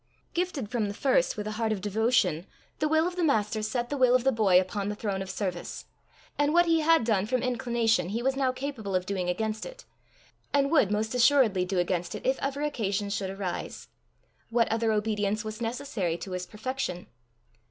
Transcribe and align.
Gifted 0.33 0.71
from 0.71 0.87
the 0.87 0.95
first 0.95 1.37
with 1.37 1.45
a 1.45 1.51
heart 1.61 1.71
of 1.71 1.79
devotion, 1.79 2.47
the 2.79 2.87
will 2.87 3.05
of 3.07 3.15
the 3.15 3.23
Master 3.23 3.61
set 3.61 3.89
the 3.91 3.97
will 3.97 4.15
of 4.15 4.23
the 4.23 4.31
boy 4.31 4.59
upon 4.59 4.89
the 4.89 4.95
throne 4.95 5.21
of 5.21 5.29
service, 5.29 5.85
and 6.39 6.53
what 6.53 6.65
he 6.65 6.79
had 6.79 7.03
done 7.03 7.27
from 7.27 7.43
inclination 7.43 8.09
he 8.09 8.23
was 8.23 8.35
now 8.35 8.51
capable 8.51 8.95
of 8.95 9.05
doing 9.05 9.29
against 9.29 9.63
it, 9.63 9.85
and 10.55 10.71
would 10.71 10.89
most 10.89 11.13
assuredly 11.13 11.65
do 11.65 11.77
against 11.77 12.15
it 12.15 12.25
if 12.25 12.39
ever 12.41 12.63
occasion 12.63 13.11
should 13.11 13.29
arise: 13.29 13.89
what 14.49 14.67
other 14.71 14.91
obedience 14.91 15.43
was 15.45 15.61
necessary 15.61 16.17
to 16.17 16.31
his 16.31 16.47
perfection? 16.47 17.05